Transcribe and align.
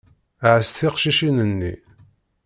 Ɛass 0.51 0.69
tiqcicin-nni. 0.71 1.73